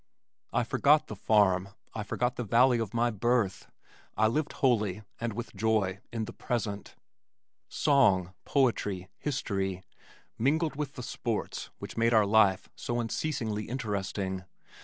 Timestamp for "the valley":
2.35-2.79